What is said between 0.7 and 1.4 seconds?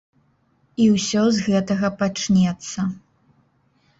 І ўсё